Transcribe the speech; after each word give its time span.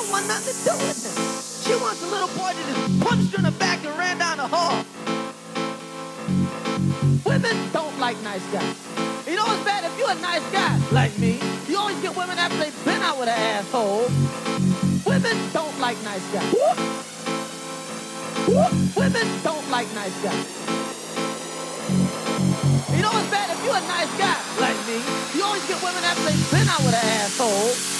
don't 0.00 0.12
want 0.12 0.26
nothing 0.28 0.56
to 0.56 0.64
do 0.64 0.74
with. 0.80 0.96
She 1.60 1.76
wants 1.76 2.02
a 2.02 2.06
little 2.08 2.32
boy 2.32 2.56
that 2.56 2.66
is 2.72 3.04
punched 3.04 3.34
in 3.36 3.44
the 3.44 3.50
back 3.60 3.84
and 3.84 3.92
ran 3.98 4.16
down 4.16 4.38
the 4.38 4.48
hall. 4.48 4.80
Women 7.28 7.56
don't 7.72 7.98
like 8.00 8.16
nice 8.22 8.44
guys. 8.48 8.76
You 9.28 9.36
know 9.36 9.44
what's 9.44 9.62
bad? 9.62 9.84
If 9.84 9.92
you're 9.98 10.10
a 10.10 10.20
nice 10.24 10.46
guy 10.52 10.80
like 10.90 11.12
me, 11.18 11.38
you 11.68 11.76
always 11.76 12.00
get 12.00 12.16
women 12.16 12.38
after 12.38 12.56
they've 12.56 12.84
been 12.84 13.02
out 13.02 13.18
with 13.18 13.28
an 13.28 13.36
asshole. 13.36 14.08
Women 15.04 15.36
don't 15.52 15.76
like 15.80 16.00
nice 16.02 16.24
guys. 16.32 16.48
Whoop. 16.48 16.78
Whoop. 18.48 18.72
Women 18.96 19.28
don't 19.44 19.68
like 19.68 19.88
nice 19.92 20.16
guys. 20.24 20.48
You 22.96 23.02
know 23.04 23.12
what's 23.12 23.28
bad? 23.28 23.52
If 23.52 23.60
you're 23.68 23.76
a 23.76 23.84
nice 23.84 24.12
guy 24.16 24.38
like 24.64 24.80
me, 24.88 24.96
you 25.36 25.44
always 25.44 25.66
get 25.68 25.76
women 25.84 26.02
after 26.08 26.24
they've 26.24 26.50
been 26.50 26.68
out 26.72 26.80
with 26.88 26.96
an 26.96 27.04
asshole. 27.20 27.99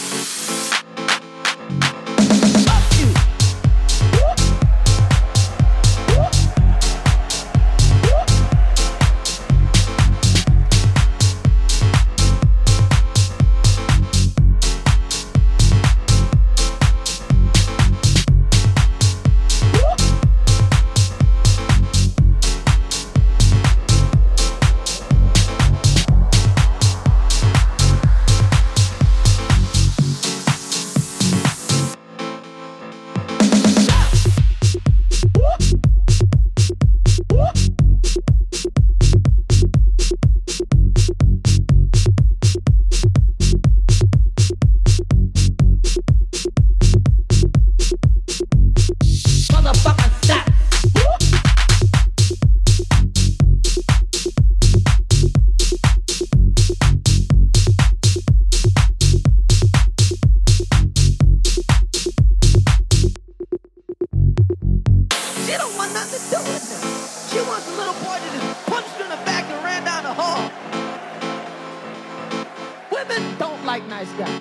doing 66.28 66.44
this? 66.44 67.30
She 67.32 67.40
wants 67.40 67.64
the 67.66 67.76
little 67.76 67.94
boy 67.94 68.18
to 68.18 68.28
just 68.36 68.66
punch 68.66 68.86
in 69.00 69.08
the 69.08 69.16
back 69.24 69.44
and 69.48 69.64
ran 69.64 69.84
down 69.84 70.02
the 70.02 70.12
hall. 70.12 70.50
Women 72.90 73.38
don't 73.38 73.64
like 73.64 73.86
nice 73.86 74.12
guys. 74.12 74.40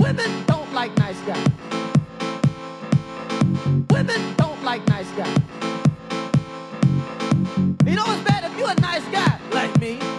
Women 0.00 0.44
don't 0.46 0.72
like 0.74 0.96
nice 0.98 1.20
guys. 1.22 1.48
Women 3.90 4.34
don't 4.36 4.62
like 4.64 4.86
nice 4.88 5.10
guys. 5.12 5.38
You 7.86 7.94
know 7.96 8.04
it's 8.12 8.24
bad 8.24 8.44
if 8.44 8.58
you're 8.58 8.70
a 8.70 8.80
nice 8.80 9.04
guy 9.10 9.38
like 9.52 9.80
me. 9.80 10.17